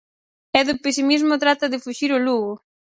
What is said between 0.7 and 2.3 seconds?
pesimismo trata de fuxir o